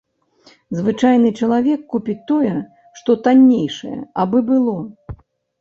[0.77, 2.53] Звычайны чалавек купіць тое,
[3.01, 4.75] што таннейшае, абы было.